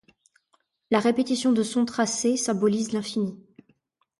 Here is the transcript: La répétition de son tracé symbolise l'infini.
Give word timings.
La 0.89 0.97
répétition 0.99 1.51
de 1.51 1.61
son 1.61 1.85
tracé 1.85 2.35
symbolise 2.35 2.91
l'infini. 2.91 3.37